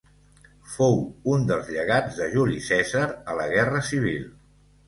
Fou 0.75 0.97
un 1.33 1.45
dels 1.51 1.69
llegats 1.75 2.17
de 2.21 2.31
Juli 2.33 2.57
Cèsar 2.71 3.07
a 3.35 3.39
la 3.41 3.47
guerra 3.55 3.83
civil. 3.93 4.29